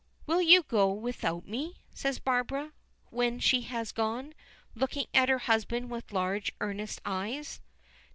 "Will 0.25 0.41
you 0.41 0.63
go 0.63 0.91
without 0.91 1.47
me?" 1.47 1.75
says 1.93 2.17
Barbara, 2.17 2.73
when 3.11 3.37
she 3.39 3.61
has 3.69 3.91
gone, 3.91 4.33
looking 4.73 5.05
at 5.13 5.29
her 5.29 5.37
husband 5.37 5.91
with 5.91 6.11
large, 6.11 6.51
earnest 6.59 6.99
eyes. 7.05 7.61